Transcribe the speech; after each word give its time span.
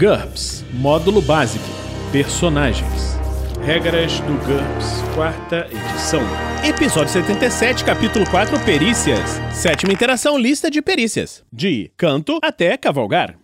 GURPS 0.00 0.64
Módulo 0.72 1.20
Básico 1.20 1.62
Personagens 2.10 3.18
Regras 3.62 4.18
do 4.20 4.32
GURPS, 4.46 5.02
quarta 5.14 5.66
edição. 5.70 6.22
Episódio 6.66 7.12
77, 7.12 7.84
capítulo 7.84 8.24
4, 8.30 8.58
Perícias. 8.64 9.38
Sétima 9.52 9.92
interação, 9.92 10.38
lista 10.38 10.70
de 10.70 10.80
perícias. 10.80 11.44
De 11.52 11.92
canto 11.98 12.38
até 12.42 12.78
cavalgar. 12.78 13.38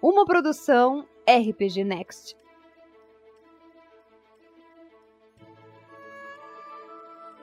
Uma 0.00 0.24
produção 0.24 1.04
RPG 1.28 1.84
Next. 1.84 2.34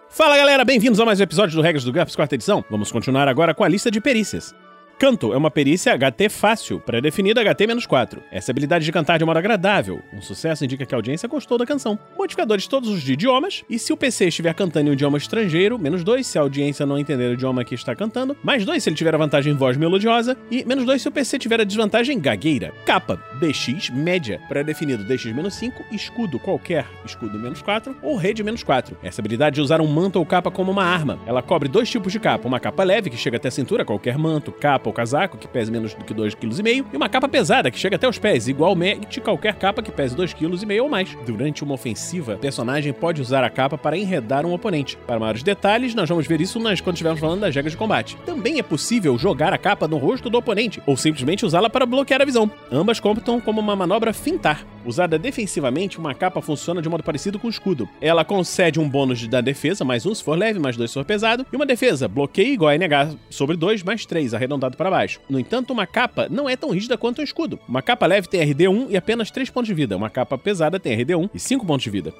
Fala 0.10 0.36
galera, 0.36 0.66
bem-vindos 0.66 1.00
a 1.00 1.06
mais 1.06 1.20
um 1.20 1.24
episódio 1.24 1.56
do 1.56 1.62
Regras 1.62 1.84
do 1.84 1.94
GURPS, 1.94 2.16
quarta 2.16 2.34
edição. 2.34 2.66
Vamos 2.72 2.92
continuar 2.92 3.28
agora 3.28 3.54
com 3.54 3.64
a 3.64 3.68
lista 3.68 3.92
de 3.92 4.02
perícias. 4.02 4.56
Canto 4.98 5.34
é 5.34 5.38
uma 5.38 5.52
perícia 5.52 5.94
HT 5.94 6.30
fácil, 6.30 6.80
pré-definida 6.80 7.44
HT-4. 7.44 8.20
Essa 8.32 8.52
habilidade 8.52 8.86
de 8.86 8.92
cantar 8.94 9.20
de 9.20 9.26
modo 9.26 9.36
agradável. 9.36 10.02
Um 10.14 10.22
sucesso 10.22 10.64
indica 10.64 10.86
que 10.86 10.96
a 10.96 10.98
audiência 10.98 11.28
gostou 11.28 11.58
da 11.58 11.66
canção. 11.66 12.00
Modificadores 12.18 12.66
todos 12.66 12.90
os 12.90 13.02
de 13.02 13.12
idiomas, 13.12 13.66
e 13.70 13.78
se 13.78 13.92
o 13.92 13.98
PC 13.98 14.30
estiver 14.30 14.54
cantando 14.54 14.88
em 14.88 14.92
um 14.92 14.94
idioma 14.94 15.18
estrangeiro, 15.18 15.78
menos 15.78 16.02
2 16.02 16.26
se 16.26 16.38
a 16.38 16.42
audiência 16.42 16.86
não 16.86 16.98
entender 16.98 17.30
o 17.30 17.34
idioma 17.34 17.66
que 17.66 17.76
está 17.76 17.94
cantando, 17.94 18.38
mais 18.42 18.64
2 18.64 18.82
se 18.82 18.88
ele 18.88 18.96
tiver 18.96 19.14
a 19.14 19.18
vantagem 19.18 19.52
em 19.52 19.58
voz 19.58 19.76
melodiosa, 19.76 20.38
e 20.50 20.64
menos 20.64 20.86
2 20.86 21.02
se 21.02 21.10
o 21.10 21.12
PC 21.12 21.40
tiver 21.40 21.60
a 21.60 21.66
desvantagem 21.66 22.18
gagueira. 22.18 22.72
Capa, 22.86 23.22
DX 23.42 23.90
média, 23.90 24.40
pré-definido 24.48 25.04
DX-5, 25.04 25.74
escudo 25.92 26.40
qualquer, 26.40 26.86
escudo 27.06 27.38
menos 27.38 27.62
4, 27.62 27.98
ou 28.02 28.16
rede 28.16 28.42
menos 28.44 28.64
4. 28.64 28.98
Essa 29.04 29.20
habilidade 29.20 29.56
de 29.56 29.62
usar 29.62 29.82
um 29.82 29.88
manto 29.88 30.20
ou 30.20 30.26
capa 30.26 30.50
como 30.50 30.72
uma 30.72 30.86
arma. 30.86 31.20
Ela 31.28 31.42
cobre 31.42 31.68
dois 31.68 31.90
tipos 31.90 32.14
de 32.14 32.20
capa, 32.20 32.48
uma 32.48 32.62
capa 32.62 32.82
leve, 32.86 33.10
que 33.10 33.18
chega 33.18 33.36
até 33.36 33.50
a 33.50 33.52
cintura, 33.52 33.84
qualquer 33.84 34.18
manto, 34.18 34.54
capa 34.54 34.85
ou 34.90 34.94
casaco, 34.94 35.38
que 35.38 35.48
pese 35.48 35.72
menos 35.72 35.94
do 35.94 36.04
que 36.04 36.14
2,5 36.14 36.36
kg, 36.36 36.86
e 36.94 36.98
uma 36.98 37.10
capa 37.10 37.28
pesada, 37.28 37.72
que 37.72 37.80
chega 37.80 37.96
até 37.96 38.08
os 38.08 38.20
pés, 38.20 38.48
igualmente 38.48 39.22
qualquer 39.22 39.56
capa 39.56 39.82
que 39.82 39.92
pese 39.92 40.16
2,5 40.16 40.36
kg 40.36 40.82
ou 40.82 40.90
mais. 40.90 41.18
Durante 41.26 41.64
uma 41.64 41.74
ofensiva, 41.74 42.36
o 42.36 42.40
personagem 42.40 42.94
pode 42.94 43.22
usar 43.22 43.44
a 43.44 43.50
capa 43.50 43.78
para 43.78 43.98
enredar 43.98 44.46
um 44.46 44.54
oponente. 44.54 44.98
Para 45.08 45.20
maiores 45.20 45.44
detalhes, 45.44 45.96
nós 45.96 46.10
vamos 46.10 46.28
ver 46.28 46.42
isso 46.42 46.60
nas, 46.60 46.82
quando 46.82 46.96
estivermos 46.96 47.20
falando 47.20 47.42
das 47.42 47.56
regras 47.56 47.74
de 47.74 47.78
combate. 47.78 48.18
Também 48.26 48.60
é 48.60 48.64
possível 48.64 49.18
jogar 49.18 49.54
a 49.54 49.58
capa 49.58 49.88
no 49.88 49.98
rosto 49.98 50.30
do 50.30 50.38
oponente, 50.38 50.82
ou 50.86 50.98
simplesmente 50.98 51.46
usá-la 51.46 51.70
para 51.70 51.86
bloquear 51.86 52.22
a 52.22 52.26
visão. 52.26 52.50
Ambas 52.72 53.00
contam 53.00 53.40
como 53.40 53.62
uma 53.62 53.76
manobra 53.76 54.14
fintar. 54.14 54.75
Usada 54.86 55.18
defensivamente, 55.18 55.98
uma 55.98 56.14
capa 56.14 56.42
funciona 56.42 56.82
de 56.82 56.88
modo 56.88 57.04
parecido 57.04 57.40
com 57.40 57.48
o 57.48 57.50
escudo. 57.50 57.90
Ela 58.00 58.24
concede 58.24 58.80
um 58.80 58.88
bônus 58.88 59.28
da 59.28 59.42
defesa, 59.42 59.84
mais 59.84 60.06
um 60.06 60.14
se 60.14 60.24
for 60.24 60.38
leve, 60.38 60.60
mais 60.60 60.78
dois 60.78 60.92
se 60.92 60.94
for 60.94 61.04
pesado, 61.04 61.46
e 61.52 61.56
uma 61.56 61.66
defesa, 61.66 62.08
bloqueio 62.08 62.54
igual 62.54 62.70
a 62.70 62.78
NH 62.78 63.16
sobre 63.30 63.58
2, 63.58 63.82
mais 63.84 64.06
3, 64.06 64.34
arredondado 64.34 64.78
para 64.78 64.92
baixo. 64.92 65.20
No 65.28 65.40
entanto, 65.40 65.74
uma 65.74 65.88
capa 65.88 66.28
não 66.30 66.48
é 66.48 66.56
tão 66.56 66.70
rígida 66.70 66.98
quanto 66.98 67.20
um 67.22 67.24
escudo. 67.24 67.60
Uma 67.68 67.82
capa 67.82 68.06
leve 68.06 68.30
tem 68.30 68.42
RD1 68.42 68.88
e 68.90 68.98
apenas 68.98 69.32
3 69.32 69.50
pontos 69.50 69.68
de 69.68 69.74
vida. 69.74 69.98
Uma 69.98 70.10
capa 70.10 70.38
pesada 70.38 70.80
tem 70.80 70.96
RD1 70.98 71.32
e 71.34 71.40
5 71.40 71.66
pontos 71.66 71.84
de 71.84 71.90
vida. 71.90 72.14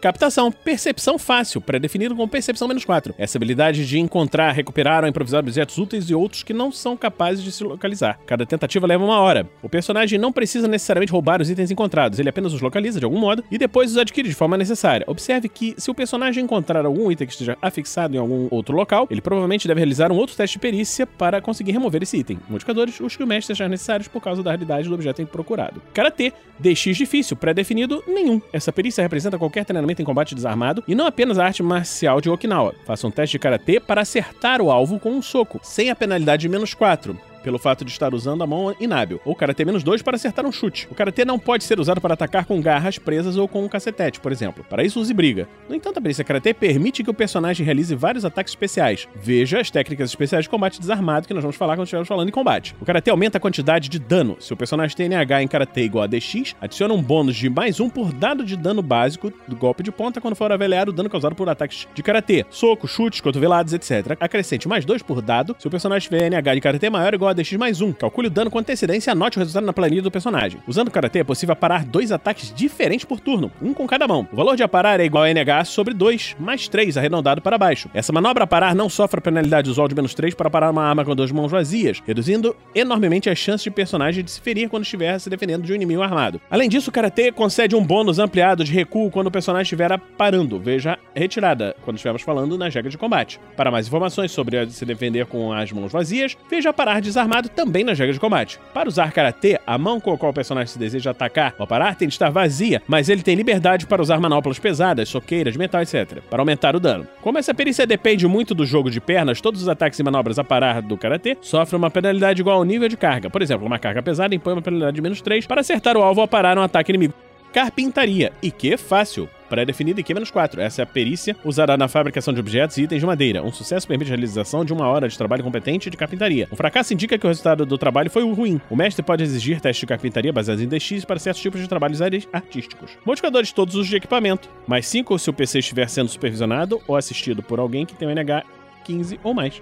Captação, 0.00 0.52
percepção 0.52 1.18
fácil, 1.18 1.60
pré-definido 1.60 2.14
com 2.14 2.28
percepção 2.28 2.68
menos 2.68 2.84
4. 2.84 3.16
Essa 3.18 3.36
habilidade 3.36 3.84
de 3.84 3.98
encontrar, 3.98 4.52
recuperar 4.52 5.02
ou 5.02 5.10
improvisar 5.10 5.40
objetos 5.40 5.76
úteis 5.76 6.08
e 6.08 6.14
outros 6.14 6.44
que 6.44 6.54
não 6.54 6.70
são 6.70 6.96
capazes 6.96 7.42
de 7.42 7.50
se 7.50 7.64
localizar. 7.64 8.20
Cada 8.24 8.46
tentativa 8.46 8.86
leva 8.86 9.04
uma 9.04 9.18
hora. 9.18 9.50
O 9.60 9.68
personagem 9.68 10.16
não 10.16 10.32
precisa 10.32 10.68
necessariamente 10.68 11.10
roubar 11.10 11.42
os 11.42 11.50
itens 11.50 11.72
encontrados, 11.72 12.20
ele 12.20 12.28
apenas 12.28 12.52
os 12.52 12.60
localiza 12.60 13.00
de 13.00 13.04
algum 13.04 13.18
modo 13.18 13.42
e 13.50 13.58
depois 13.58 13.90
os 13.90 13.98
adquire 13.98 14.28
de 14.28 14.36
forma 14.36 14.56
necessária. 14.56 15.04
Observe 15.08 15.48
que 15.48 15.74
se 15.76 15.90
o 15.90 15.94
personagem 15.94 16.44
encontrar 16.44 16.86
algum 16.86 17.10
item 17.10 17.26
que 17.26 17.32
esteja 17.32 17.58
afixado 17.60 18.14
em 18.14 18.20
algum 18.20 18.46
outro 18.52 18.76
local, 18.76 19.08
ele 19.10 19.20
provavelmente 19.20 19.66
deve 19.66 19.80
realizar 19.80 20.12
um 20.12 20.16
outro 20.16 20.36
teste 20.36 20.58
de 20.58 20.60
perícia 20.60 21.08
para 21.08 21.40
conseguir 21.40 21.72
remover 21.72 22.04
esse 22.04 22.16
item. 22.16 22.38
Modificadores, 22.48 23.00
os 23.00 23.16
que 23.16 23.24
o 23.24 23.26
mestre 23.26 23.52
achar 23.52 23.68
necessários 23.68 24.06
por 24.06 24.22
causa 24.22 24.44
da 24.44 24.52
raridade 24.52 24.88
do 24.88 24.94
objeto 24.94 25.26
procurado. 25.26 25.82
Karatê, 25.92 26.32
DX 26.60 26.96
difícil, 26.96 27.36
pré-definido, 27.36 28.02
nenhum. 28.06 28.40
Essa 28.52 28.72
perícia 28.72 29.02
representa 29.02 29.36
qualquer 29.36 29.64
treinamento 29.64 29.87
em 30.02 30.04
combate 30.04 30.34
desarmado 30.34 30.82
e 30.86 30.94
não 30.94 31.06
apenas 31.06 31.38
a 31.38 31.44
arte 31.44 31.62
marcial 31.62 32.20
de 32.20 32.28
Okinawa. 32.28 32.74
Faça 32.84 33.06
um 33.06 33.10
teste 33.10 33.32
de 33.32 33.38
karatê 33.38 33.80
para 33.80 34.02
acertar 34.02 34.60
o 34.60 34.70
alvo 34.70 34.98
com 34.98 35.12
um 35.12 35.22
soco, 35.22 35.60
sem 35.62 35.90
a 35.90 35.96
penalidade 35.96 36.42
de 36.42 36.48
menos 36.48 36.74
4 36.74 37.27
pelo 37.48 37.58
fato 37.58 37.82
de 37.82 37.90
estar 37.90 38.12
usando 38.12 38.44
a 38.44 38.46
mão 38.46 38.76
inábil, 38.78 39.22
ou 39.24 39.34
karatê 39.34 39.64
menos 39.64 39.82
2 39.82 40.02
para 40.02 40.16
acertar 40.16 40.44
um 40.44 40.52
chute. 40.52 40.86
O 40.90 40.94
karatê 40.94 41.24
não 41.24 41.38
pode 41.38 41.64
ser 41.64 41.80
usado 41.80 41.98
para 41.98 42.12
atacar 42.12 42.44
com 42.44 42.60
garras 42.60 42.98
presas 42.98 43.38
ou 43.38 43.48
com 43.48 43.64
um 43.64 43.68
cacetete, 43.68 44.20
por 44.20 44.30
exemplo. 44.30 44.62
Para 44.68 44.84
isso, 44.84 45.00
use 45.00 45.14
briga. 45.14 45.48
No 45.66 45.74
entanto, 45.74 45.96
a 45.98 46.02
perícia 46.02 46.22
karatê 46.22 46.52
permite 46.52 47.02
que 47.02 47.08
o 47.08 47.14
personagem 47.14 47.64
realize 47.64 47.94
vários 47.94 48.26
ataques 48.26 48.52
especiais. 48.52 49.08
Veja 49.16 49.60
as 49.60 49.70
técnicas 49.70 50.10
especiais 50.10 50.44
de 50.44 50.50
combate 50.50 50.78
desarmado 50.78 51.26
que 51.26 51.32
nós 51.32 51.42
vamos 51.42 51.56
falar 51.56 51.74
quando 51.74 51.86
estivermos 51.86 52.06
falando 52.06 52.28
em 52.28 52.32
combate. 52.32 52.76
O 52.78 52.84
karatê 52.84 53.10
aumenta 53.10 53.38
a 53.38 53.40
quantidade 53.40 53.88
de 53.88 53.98
dano. 53.98 54.36
Se 54.40 54.52
o 54.52 54.56
personagem 54.56 54.94
tem 54.94 55.08
NH 55.08 55.42
em 55.42 55.48
karatê 55.48 55.84
igual 55.84 56.04
a 56.04 56.06
DX, 56.06 56.54
adiciona 56.60 56.92
um 56.92 57.00
bônus 57.00 57.34
de 57.34 57.48
mais 57.48 57.80
um 57.80 57.88
por 57.88 58.12
dado 58.12 58.44
de 58.44 58.58
dano 58.58 58.82
básico 58.82 59.32
do 59.48 59.56
golpe 59.56 59.82
de 59.82 59.90
ponta 59.90 60.20
quando 60.20 60.36
for 60.36 60.52
avaliar 60.52 60.86
o 60.86 60.92
dano 60.92 61.08
causado 61.08 61.34
por 61.34 61.48
ataques 61.48 61.88
de 61.94 62.02
karatê, 62.02 62.44
soco, 62.50 62.86
chutes, 62.86 63.22
cotoveladas, 63.22 63.72
etc. 63.72 64.18
Acrescente 64.20 64.68
mais 64.68 64.84
dois 64.84 65.02
por 65.02 65.22
dado 65.22 65.56
se 65.58 65.66
o 65.66 65.70
personagem 65.70 66.06
tiver 66.10 66.28
NH 66.28 66.54
de 66.54 66.60
karatê 66.60 66.90
maior 66.90 67.14
igual 67.14 67.30
a 67.30 67.37
DX 67.38 67.52
mais 67.54 67.80
um. 67.80 67.92
Calcule 67.92 68.26
o 68.26 68.30
dano 68.30 68.50
com 68.50 68.58
antecedência 68.58 69.10
e 69.10 69.12
anote 69.12 69.38
o 69.38 69.40
resultado 69.40 69.64
na 69.64 69.72
planilha 69.72 70.02
do 70.02 70.10
personagem. 70.10 70.60
Usando 70.66 70.88
o 70.88 70.90
Karatê 70.90 71.20
é 71.20 71.24
possível 71.24 71.52
aparar 71.52 71.84
dois 71.84 72.10
ataques 72.10 72.52
diferentes 72.54 73.04
por 73.04 73.20
turno, 73.20 73.50
um 73.62 73.72
com 73.72 73.86
cada 73.86 74.08
mão. 74.08 74.28
O 74.32 74.36
valor 74.36 74.56
de 74.56 74.62
aparar 74.62 75.00
é 75.00 75.04
igual 75.04 75.24
a 75.24 75.30
NH 75.30 75.66
sobre 75.66 75.94
2, 75.94 76.36
mais 76.38 76.68
3, 76.68 76.96
arredondado 76.96 77.40
para 77.40 77.56
baixo. 77.56 77.88
Essa 77.94 78.12
manobra 78.12 78.44
aparar 78.44 78.74
não 78.74 78.88
sofre 78.88 79.18
a 79.18 79.22
penalidade 79.22 79.70
usual 79.70 79.88
de 79.88 79.94
menos 79.94 80.14
3 80.14 80.34
para 80.34 80.50
parar 80.50 80.70
uma 80.70 80.82
arma 80.82 81.04
com 81.04 81.14
duas 81.14 81.30
mãos 81.30 81.50
vazias, 81.50 82.02
reduzindo 82.06 82.56
enormemente 82.74 83.30
as 83.30 83.38
chances 83.38 83.62
de 83.62 83.70
personagem 83.70 84.24
de 84.24 84.30
se 84.30 84.40
ferir 84.40 84.68
quando 84.68 84.84
estiver 84.84 85.18
se 85.18 85.30
defendendo 85.30 85.62
de 85.62 85.72
um 85.72 85.76
inimigo 85.76 86.02
armado. 86.02 86.40
Além 86.50 86.68
disso, 86.68 86.90
o 86.90 86.92
Karatê 86.92 87.30
concede 87.30 87.76
um 87.76 87.84
bônus 87.84 88.18
ampliado 88.18 88.64
de 88.64 88.72
recuo 88.72 89.10
quando 89.10 89.28
o 89.28 89.30
personagem 89.30 89.62
estiver 89.62 89.92
aparando, 89.92 90.58
veja 90.58 90.98
retirada, 91.14 91.74
quando 91.84 91.96
estivermos 91.96 92.22
falando 92.22 92.56
nas 92.56 92.74
regras 92.74 92.92
de 92.92 92.98
combate. 92.98 93.40
Para 93.56 93.70
mais 93.70 93.86
informações 93.86 94.30
sobre 94.30 94.68
se 94.70 94.84
defender 94.84 95.26
com 95.26 95.52
as 95.52 95.72
mãos 95.72 95.92
vazias, 95.92 96.36
veja 96.48 96.72
parar 96.72 97.00
desarmado 97.18 97.48
também 97.48 97.82
nas 97.82 97.98
regras 97.98 98.14
de 98.14 98.20
combate. 98.20 98.60
Para 98.72 98.88
usar 98.88 99.12
karatê, 99.12 99.58
a 99.66 99.76
mão 99.76 100.00
com 100.00 100.12
a 100.12 100.18
qual 100.18 100.30
o 100.30 100.34
personagem 100.34 100.72
se 100.72 100.78
deseja 100.78 101.10
atacar 101.10 101.52
ou 101.58 101.66
parar 101.66 101.96
tem 101.96 102.06
de 102.06 102.14
estar 102.14 102.30
vazia, 102.30 102.80
mas 102.86 103.08
ele 103.08 103.22
tem 103.22 103.34
liberdade 103.34 103.86
para 103.86 104.00
usar 104.00 104.20
manoplas 104.20 104.58
pesadas, 104.58 105.08
soqueiras, 105.08 105.56
metal, 105.56 105.82
etc., 105.82 106.20
para 106.30 106.40
aumentar 106.40 106.76
o 106.76 106.80
dano. 106.80 107.06
Como 107.20 107.36
essa 107.36 107.52
perícia 107.52 107.86
depende 107.86 108.26
muito 108.28 108.54
do 108.54 108.64
jogo 108.64 108.90
de 108.90 109.00
pernas, 109.00 109.40
todos 109.40 109.62
os 109.62 109.68
ataques 109.68 109.98
e 109.98 110.02
manobras 110.02 110.38
a 110.38 110.44
parar 110.44 110.80
do 110.80 110.96
karatê 110.96 111.36
sofrem 111.40 111.78
uma 111.78 111.90
penalidade 111.90 112.40
igual 112.40 112.58
ao 112.58 112.64
nível 112.64 112.88
de 112.88 112.96
carga. 112.96 113.28
Por 113.28 113.42
exemplo, 113.42 113.66
uma 113.66 113.78
carga 113.78 114.02
pesada 114.02 114.34
impõe 114.34 114.52
uma 114.52 114.62
penalidade 114.62 114.94
de 114.94 115.02
menos 115.02 115.20
3 115.20 115.46
para 115.46 115.60
acertar 115.60 115.96
o 115.96 116.02
alvo 116.02 116.20
ao 116.20 116.28
parar 116.28 116.56
um 116.56 116.62
ataque 116.62 116.92
inimigo. 116.92 117.14
Carpintaria. 117.52 118.32
E 118.42 118.50
que 118.50 118.76
fácil 118.76 119.28
pré-definida 119.48 120.00
e 120.00 120.04
Q-4. 120.04 120.58
Essa 120.58 120.82
é 120.82 120.84
a 120.84 120.86
perícia 120.86 121.36
usada 121.44 121.76
na 121.76 121.88
fabricação 121.88 122.34
de 122.34 122.40
objetos 122.40 122.76
e 122.78 122.82
itens 122.82 123.00
de 123.00 123.06
madeira. 123.06 123.42
Um 123.42 123.52
sucesso 123.52 123.86
permite 123.86 124.08
a 124.08 124.14
realização 124.14 124.64
de 124.64 124.72
uma 124.72 124.86
hora 124.86 125.08
de 125.08 125.16
trabalho 125.16 125.42
competente 125.42 125.90
de 125.90 125.96
carpintaria. 125.96 126.48
Um 126.52 126.56
fracasso 126.56 126.92
indica 126.92 127.18
que 127.18 127.26
o 127.26 127.28
resultado 127.28 127.64
do 127.64 127.78
trabalho 127.78 128.10
foi 128.10 128.22
ruim. 128.22 128.60
O 128.70 128.76
mestre 128.76 129.02
pode 129.02 129.22
exigir 129.22 129.60
testes 129.60 129.80
de 129.80 129.86
carpintaria 129.86 130.32
baseados 130.32 130.62
em 130.62 130.68
DX 130.68 131.04
para 131.04 131.18
certos 131.18 131.42
tipos 131.42 131.60
de 131.60 131.68
trabalhos 131.68 132.00
artísticos. 132.00 132.92
Modificadores 133.04 133.52
todos 133.52 133.74
os 133.74 133.86
de 133.86 133.96
equipamento. 133.96 134.48
Mais 134.66 134.86
5 134.86 135.18
se 135.18 135.30
o 135.30 135.32
PC 135.32 135.60
estiver 135.60 135.88
sendo 135.88 136.08
supervisionado 136.08 136.80
ou 136.86 136.96
assistido 136.96 137.42
por 137.42 137.58
alguém 137.58 137.86
que 137.86 137.94
tem 137.94 138.08
um 138.08 138.12
NH 138.12 138.44
15 138.84 139.20
ou 139.22 139.34
mais. 139.34 139.60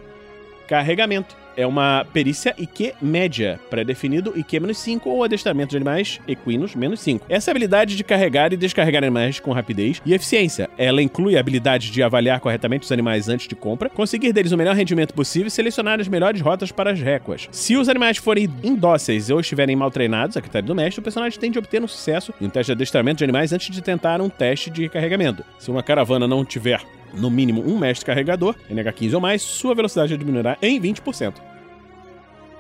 Carregamento. 0.66 1.37
É 1.56 1.66
uma 1.66 2.06
perícia 2.12 2.54
IQ 2.59 2.93
média, 3.00 3.59
pré-definido 3.71 4.34
IQ-5 4.37 5.06
ou 5.06 5.25
adestramento 5.25 5.71
de 5.71 5.77
animais 5.77 6.21
equinos 6.28 6.75
menos 6.75 7.00
5. 7.00 7.25
Essa 7.31 7.50
habilidade 7.50 7.97
de 7.97 8.04
carregar 8.04 8.53
e 8.53 8.59
descarregar 8.59 9.03
animais 9.03 9.41
com 9.41 9.53
rapidez 9.53 10.03
e 10.04 10.12
eficiência. 10.12 10.69
Ela 10.77 11.00
inclui 11.00 11.34
a 11.34 11.41
habilidade 11.41 11.91
de 11.91 12.03
avaliar 12.03 12.41
corretamente 12.41 12.84
os 12.84 12.93
animais 12.93 13.31
antes 13.31 13.49
de 13.49 13.54
compra, 13.54 13.88
conseguir 13.88 14.34
deles 14.34 14.53
o 14.53 14.56
melhor 14.59 14.77
rendimento 14.77 15.15
possível 15.15 15.49
e 15.49 15.50
selecionar 15.50 15.99
as 15.99 16.09
melhores 16.09 16.43
rotas 16.43 16.71
para 16.71 16.93
as 16.93 17.00
récuas. 17.00 17.48
Se 17.50 17.75
os 17.75 17.88
animais 17.88 18.19
forem 18.19 18.50
indóceis 18.62 19.30
ou 19.30 19.41
estiverem 19.41 19.74
mal 19.74 19.91
treinados, 19.91 20.36
a 20.36 20.42
critério 20.42 20.68
do 20.68 20.74
mestre, 20.74 21.01
o 21.01 21.03
personagem 21.03 21.41
tende 21.41 21.57
a 21.57 21.60
obter 21.60 21.83
um 21.83 21.89
sucesso 21.89 22.34
em 22.39 22.47
um 22.47 22.51
teste 22.51 22.66
de 22.66 22.72
adestramento 22.72 23.18
de 23.18 23.24
animais 23.24 23.54
antes 23.54 23.74
de 23.74 23.80
tentar 23.80 24.21
um 24.21 24.28
teste 24.28 24.68
de 24.68 24.91
carregamento. 24.91 25.42
Se 25.59 25.71
uma 25.71 25.83
caravana 25.83 26.28
não 26.28 26.45
tiver 26.45 26.83
no 27.14 27.30
mínimo 27.30 27.62
um 27.66 27.78
mestre 27.78 28.06
carregador, 28.06 28.54
NH15 28.70 29.14
ou 29.14 29.20
mais, 29.20 29.42
sua 29.42 29.74
velocidade 29.74 30.16
diminuirá 30.16 30.56
em 30.60 30.80
20%. 30.80 31.34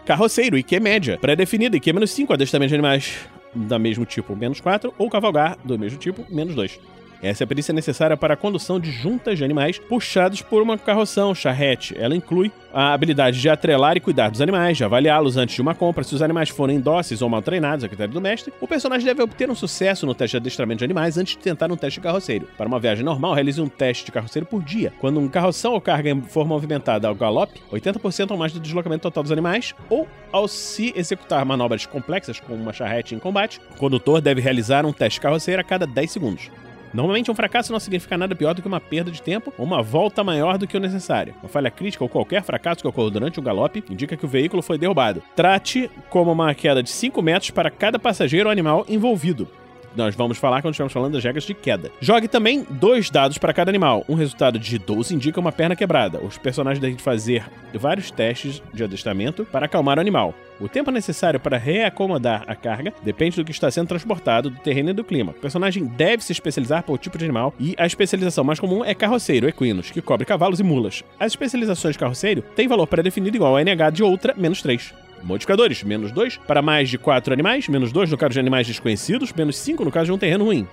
Carroceiro, 0.04 0.56
IQ 0.56 0.80
média, 0.80 1.18
pré-definido, 1.20 1.76
IQ-5, 1.76 2.32
adestramento 2.32 2.68
de 2.68 2.74
animais 2.74 3.28
da 3.54 3.78
mesmo 3.78 4.04
tipo, 4.04 4.36
menos 4.36 4.60
4, 4.60 4.94
ou 4.98 5.10
cavalgar, 5.10 5.56
do 5.64 5.78
mesmo 5.78 5.98
tipo, 5.98 6.24
menos 6.30 6.54
2. 6.54 6.78
Essa 7.22 7.42
é 7.42 7.44
a 7.44 7.48
perícia 7.48 7.72
necessária 7.72 8.16
para 8.16 8.34
a 8.34 8.36
condução 8.36 8.78
de 8.78 8.90
juntas 8.90 9.38
de 9.38 9.44
animais 9.44 9.78
puxados 9.78 10.42
por 10.42 10.62
uma 10.62 10.76
carroção, 10.76 11.34
charrete. 11.34 11.94
Ela 11.98 12.14
inclui 12.14 12.52
a 12.72 12.92
habilidade 12.92 13.40
de 13.40 13.48
atrelar 13.48 13.96
e 13.96 14.00
cuidar 14.00 14.30
dos 14.30 14.40
animais, 14.42 14.76
de 14.76 14.84
avaliá-los 14.84 15.36
antes 15.36 15.54
de 15.54 15.62
uma 15.62 15.74
compra. 15.74 16.04
Se 16.04 16.14
os 16.14 16.20
animais 16.20 16.50
forem 16.50 16.78
dóceis 16.78 17.22
ou 17.22 17.28
mal 17.28 17.40
treinados, 17.40 17.84
a 17.84 17.88
critério 17.88 18.12
do 18.12 18.20
mestre, 18.20 18.52
o 18.60 18.68
personagem 18.68 19.06
deve 19.06 19.22
obter 19.22 19.50
um 19.50 19.54
sucesso 19.54 20.04
no 20.04 20.14
teste 20.14 20.32
de 20.32 20.42
adestramento 20.42 20.78
de 20.80 20.84
animais 20.84 21.16
antes 21.16 21.36
de 21.36 21.42
tentar 21.42 21.72
um 21.72 21.76
teste 21.76 22.00
de 22.00 22.04
carroceiro. 22.04 22.46
Para 22.56 22.68
uma 22.68 22.78
viagem 22.78 23.04
normal, 23.04 23.32
realize 23.32 23.60
um 23.60 23.68
teste 23.68 24.04
de 24.04 24.12
carroceiro 24.12 24.46
por 24.46 24.62
dia. 24.62 24.92
Quando 24.98 25.18
um 25.18 25.28
carroção 25.28 25.72
ou 25.72 25.80
carga 25.80 26.14
for 26.28 26.46
movimentada 26.46 27.08
ao 27.08 27.14
galope, 27.14 27.62
80% 27.72 28.30
ou 28.30 28.36
mais 28.36 28.52
do 28.52 28.60
deslocamento 28.60 29.02
total 29.02 29.22
dos 29.22 29.32
animais, 29.32 29.74
ou 29.88 30.06
ao 30.30 30.46
se 30.46 30.92
executar 30.94 31.44
manobras 31.46 31.86
complexas 31.86 32.38
como 32.40 32.62
uma 32.62 32.72
charrete 32.72 33.14
em 33.14 33.18
combate, 33.18 33.58
o 33.74 33.78
condutor 33.78 34.20
deve 34.20 34.40
realizar 34.40 34.84
um 34.84 34.92
teste 34.92 35.18
de 35.18 35.22
carroceiro 35.22 35.60
a 35.62 35.64
cada 35.64 35.86
10 35.86 36.10
segundos. 36.10 36.50
Normalmente, 36.92 37.30
um 37.30 37.34
fracasso 37.34 37.72
não 37.72 37.80
significa 37.80 38.16
nada 38.16 38.34
pior 38.34 38.54
do 38.54 38.62
que 38.62 38.68
uma 38.68 38.80
perda 38.80 39.10
de 39.10 39.20
tempo 39.20 39.52
ou 39.58 39.64
uma 39.64 39.82
volta 39.82 40.22
maior 40.24 40.58
do 40.58 40.66
que 40.66 40.76
o 40.76 40.80
necessário. 40.80 41.34
Uma 41.42 41.48
falha 41.48 41.70
crítica 41.70 42.04
ou 42.04 42.08
qualquer 42.08 42.42
fracasso 42.42 42.80
que 42.80 42.88
ocorra 42.88 43.10
durante 43.10 43.38
o 43.38 43.42
galope 43.42 43.84
indica 43.90 44.16
que 44.16 44.24
o 44.24 44.28
veículo 44.28 44.62
foi 44.62 44.78
derrubado. 44.78 45.22
Trate 45.34 45.90
como 46.08 46.32
uma 46.32 46.54
queda 46.54 46.82
de 46.82 46.90
5 46.90 47.20
metros 47.22 47.50
para 47.50 47.70
cada 47.70 47.98
passageiro 47.98 48.48
ou 48.48 48.52
animal 48.52 48.84
envolvido. 48.88 49.48
Nós 49.96 50.14
vamos 50.14 50.36
falar 50.36 50.60
quando 50.60 50.74
estivermos 50.74 50.92
falando 50.92 51.14
das 51.14 51.24
regras 51.24 51.44
de 51.44 51.54
queda. 51.54 51.90
Jogue 52.00 52.28
também 52.28 52.66
dois 52.68 53.08
dados 53.08 53.38
para 53.38 53.54
cada 53.54 53.70
animal. 53.70 54.04
Um 54.06 54.14
resultado 54.14 54.58
de 54.58 54.78
12 54.78 55.14
indica 55.14 55.40
uma 55.40 55.50
perna 55.50 55.74
quebrada. 55.74 56.18
Os 56.22 56.36
personagens 56.36 56.80
devem 56.80 56.98
fazer 56.98 57.44
vários 57.72 58.10
testes 58.10 58.62
de 58.74 58.84
adestramento 58.84 59.46
para 59.46 59.64
acalmar 59.64 59.96
o 59.96 60.00
animal. 60.00 60.34
O 60.58 60.68
tempo 60.68 60.90
necessário 60.90 61.38
para 61.38 61.58
reacomodar 61.58 62.44
a 62.46 62.54
carga 62.54 62.92
depende 63.02 63.36
do 63.36 63.44
que 63.44 63.50
está 63.50 63.70
sendo 63.70 63.88
transportado, 63.88 64.48
do 64.48 64.58
terreno 64.60 64.90
e 64.90 64.94
do 64.94 65.04
clima. 65.04 65.32
O 65.32 65.40
personagem 65.40 65.84
deve 65.84 66.24
se 66.24 66.32
especializar 66.32 66.82
por 66.82 66.98
tipo 66.98 67.18
de 67.18 67.24
animal 67.24 67.52
e 67.60 67.74
a 67.76 67.84
especialização 67.84 68.42
mais 68.42 68.58
comum 68.58 68.84
é 68.84 68.94
carroceiro, 68.94 69.48
equinos, 69.48 69.90
que 69.90 70.00
cobre 70.00 70.24
cavalos 70.24 70.58
e 70.58 70.62
mulas. 70.62 71.04
As 71.20 71.32
especializações 71.32 71.94
de 71.94 71.98
carroceiro 71.98 72.42
têm 72.54 72.68
valor 72.68 72.86
pré-definido 72.86 73.36
igual 73.36 73.56
ao 73.56 73.62
NH 73.62 73.90
de 73.90 74.02
outra, 74.02 74.34
menos 74.34 74.62
3. 74.62 74.94
Modificadores, 75.22 75.82
menos 75.82 76.10
2 76.12 76.38
para 76.46 76.62
mais 76.62 76.88
de 76.88 76.96
4 76.96 77.32
animais, 77.32 77.68
menos 77.68 77.92
2 77.92 78.10
no 78.10 78.16
caso 78.16 78.34
de 78.34 78.40
animais 78.40 78.66
desconhecidos, 78.66 79.32
menos 79.32 79.56
5 79.58 79.84
no 79.84 79.90
caso 79.90 80.06
de 80.06 80.12
um 80.12 80.18
terreno 80.18 80.44
ruim. 80.44 80.66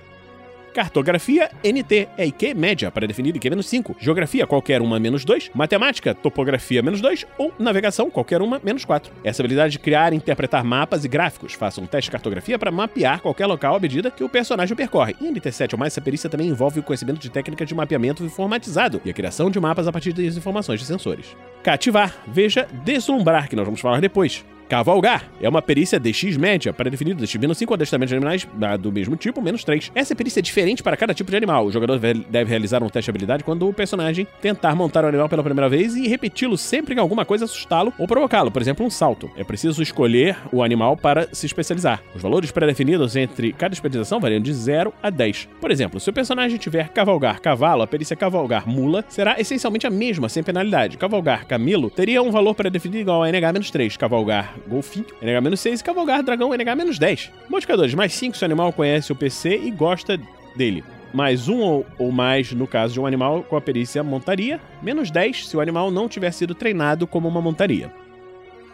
Cartografia, 0.73 1.51
NT, 1.63 2.09
é 2.17 2.25
IQ 2.25 2.55
média, 2.55 2.89
para 2.89 3.05
definir 3.05 3.35
IQ 3.35 3.51
menos 3.51 3.67
5. 3.67 3.95
Geografia, 3.99 4.47
qualquer 4.47 4.81
uma 4.81 4.99
menos 4.99 5.23
2. 5.23 5.51
Matemática, 5.53 6.15
topografia 6.15 6.81
menos 6.81 6.99
2. 6.99 7.27
Ou 7.37 7.53
navegação, 7.59 8.09
qualquer 8.09 8.41
uma 8.41 8.59
menos 8.63 8.83
4. 8.83 9.13
Essa 9.23 9.43
habilidade 9.43 9.73
de 9.73 9.79
criar 9.79 10.13
e 10.13 10.15
interpretar 10.15 10.63
mapas 10.63 11.05
e 11.05 11.07
gráficos. 11.07 11.53
Faça 11.53 11.79
um 11.79 11.85
teste 11.85 12.07
de 12.09 12.13
cartografia 12.13 12.57
para 12.57 12.71
mapear 12.71 13.21
qualquer 13.21 13.45
local 13.45 13.75
à 13.75 13.79
medida 13.79 14.09
que 14.09 14.23
o 14.23 14.29
personagem 14.29 14.75
percorre. 14.75 15.15
Em 15.21 15.31
NT7 15.31 15.73
ou 15.73 15.79
mais, 15.79 15.93
essa 15.93 16.01
perícia 16.01 16.27
também 16.27 16.47
envolve 16.47 16.79
o 16.79 16.83
conhecimento 16.83 17.19
de 17.19 17.29
técnicas 17.29 17.67
de 17.67 17.75
mapeamento 17.75 18.23
informatizado 18.23 18.99
e 19.05 19.11
a 19.11 19.13
criação 19.13 19.51
de 19.51 19.59
mapas 19.59 19.87
a 19.87 19.91
partir 19.91 20.11
das 20.11 20.35
informações 20.35 20.79
de 20.79 20.87
sensores. 20.87 21.37
Cativar, 21.61 22.15
veja 22.27 22.67
deslumbrar, 22.83 23.47
que 23.47 23.55
nós 23.55 23.65
vamos 23.65 23.79
falar 23.79 24.01
depois. 24.01 24.43
Cavalgar 24.73 25.29
é 25.39 25.47
uma 25.47 25.61
perícia 25.61 25.99
DX 25.99 26.35
média 26.35 26.73
DX 26.73 27.35
menos 27.35 27.59
5 27.59 27.75
adestramento 27.75 28.09
de 28.09 28.15
animais 28.15 28.47
ah, 28.59 28.75
do 28.75 28.91
mesmo 28.91 29.15
tipo, 29.15 29.39
menos 29.39 29.63
3. 29.63 29.91
Essa 29.93 30.15
perícia 30.15 30.39
é 30.39 30.41
diferente 30.41 30.81
para 30.81 30.97
cada 30.97 31.13
tipo 31.13 31.29
de 31.29 31.37
animal. 31.37 31.67
O 31.67 31.71
jogador 31.71 31.99
deve 31.99 32.49
realizar 32.49 32.81
um 32.81 32.89
teste 32.89 33.05
de 33.05 33.11
habilidade 33.11 33.43
quando 33.43 33.69
o 33.69 33.71
personagem 33.71 34.27
tentar 34.41 34.73
montar 34.75 35.05
o 35.05 35.07
animal 35.07 35.29
pela 35.29 35.43
primeira 35.43 35.69
vez 35.69 35.95
e 35.95 36.07
repeti-lo 36.07 36.57
sempre 36.57 36.95
que 36.95 36.99
alguma 36.99 37.23
coisa 37.23 37.45
assustá-lo 37.45 37.93
ou 37.99 38.07
provocá-lo, 38.07 38.49
por 38.49 38.63
exemplo, 38.63 38.83
um 38.83 38.89
salto. 38.89 39.29
É 39.37 39.43
preciso 39.43 39.79
escolher 39.83 40.37
o 40.51 40.63
animal 40.63 40.97
para 40.97 41.29
se 41.31 41.45
especializar. 41.45 42.01
Os 42.15 42.21
valores 42.23 42.49
pré-definidos 42.49 43.15
entre 43.15 43.53
cada 43.53 43.75
especialização 43.75 44.19
variam 44.19 44.41
de 44.41 44.51
0 44.51 44.91
a 45.03 45.11
10. 45.11 45.49
Por 45.61 45.69
exemplo, 45.69 45.99
se 45.99 46.09
o 46.09 46.13
personagem 46.13 46.57
tiver 46.57 46.89
cavalgar 46.89 47.39
cavalo, 47.41 47.83
a 47.83 47.87
perícia 47.87 48.15
cavalgar 48.15 48.67
mula 48.67 49.05
será 49.07 49.39
essencialmente 49.39 49.85
a 49.85 49.91
mesma, 49.91 50.29
sem 50.29 50.41
penalidade. 50.41 50.97
Cavalgar 50.97 51.45
camelo 51.45 51.91
teria 51.91 52.23
um 52.23 52.31
valor 52.31 52.55
pré-definido 52.55 53.01
igual 53.01 53.21
a 53.21 53.29
NH-3. 53.29 53.97
Cavalgar 53.99 54.62
golfinho, 54.67 55.05
NH-6 55.21 55.79
e 55.79 55.83
cavalgar 55.83 56.23
dragão, 56.23 56.49
NH-10. 56.49 57.29
Modificadores, 57.49 57.93
mais 57.93 58.13
5 58.13 58.37
se 58.37 58.43
o 58.43 58.45
animal 58.45 58.73
conhece 58.73 59.11
o 59.11 59.15
PC 59.15 59.57
e 59.63 59.71
gosta 59.71 60.19
dele. 60.55 60.83
Mais 61.13 61.47
um 61.47 61.59
ou, 61.59 61.85
ou 61.97 62.11
mais 62.11 62.51
no 62.51 62.65
caso 62.65 62.93
de 62.93 62.99
um 62.99 63.05
animal 63.05 63.43
com 63.43 63.55
a 63.55 63.61
perícia 63.61 64.03
montaria. 64.03 64.59
Menos 64.81 65.11
10 65.11 65.47
se 65.47 65.55
o 65.55 65.61
animal 65.61 65.91
não 65.91 66.09
tiver 66.09 66.31
sido 66.31 66.55
treinado 66.55 67.05
como 67.05 67.27
uma 67.27 67.41
montaria. 67.41 67.91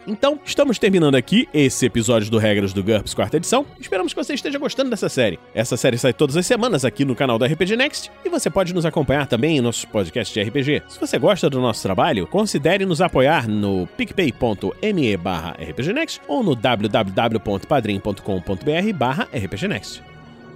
Então, 0.06 0.38
estamos 0.44 0.78
terminando 0.78 1.14
aqui 1.14 1.48
esse 1.52 1.84
episódio 1.84 2.30
do 2.30 2.38
Regras 2.38 2.72
do 2.72 2.82
GURPS 2.82 3.14
quarta 3.14 3.36
edição. 3.36 3.66
Esperamos 3.78 4.12
que 4.12 4.24
você 4.24 4.34
esteja 4.34 4.58
gostando 4.58 4.90
dessa 4.90 5.08
série. 5.08 5.38
Essa 5.54 5.76
série 5.76 5.98
sai 5.98 6.12
todas 6.12 6.36
as 6.36 6.46
semanas 6.46 6.84
aqui 6.84 7.04
no 7.04 7.14
canal 7.14 7.38
da 7.38 7.46
RPG 7.46 7.76
Next 7.76 8.10
e 8.24 8.28
você 8.28 8.48
pode 8.48 8.74
nos 8.74 8.86
acompanhar 8.86 9.26
também 9.26 9.58
em 9.58 9.60
nossos 9.60 9.84
podcasts 9.84 10.32
de 10.32 10.42
RPG. 10.42 10.82
Se 10.88 10.98
você 10.98 11.18
gosta 11.18 11.50
do 11.50 11.60
nosso 11.60 11.82
trabalho, 11.82 12.26
considere 12.26 12.86
nos 12.86 13.00
apoiar 13.00 13.48
no 13.48 13.86
picpay.me 13.96 15.16
barra 15.16 15.56
rpgnext 15.60 16.20
ou 16.26 16.42
no 16.42 16.54
www.padrim.com.br 16.54 18.92
barra 18.94 19.28
rpgnext. 19.32 20.02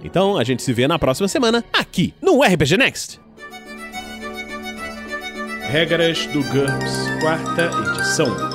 Então, 0.03 0.37
a 0.37 0.43
gente 0.43 0.63
se 0.63 0.73
vê 0.73 0.87
na 0.87 0.99
próxima 0.99 1.27
semana 1.27 1.63
aqui 1.71 2.13
no 2.21 2.41
RPG 2.41 2.77
Next. 2.77 3.19
Regras 5.69 6.25
do 6.27 6.43
GURPS 6.43 7.09
quarta 7.21 7.71
edição 7.89 8.54